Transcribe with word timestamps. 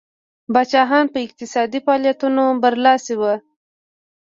پاچاهان 0.53 1.05
په 1.13 1.17
اقتصادي 1.27 1.79
فعالیتونو 1.85 2.43
برلاسي 2.63 3.15
وو. 3.19 3.33